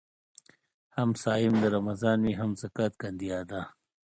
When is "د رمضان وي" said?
1.59-2.33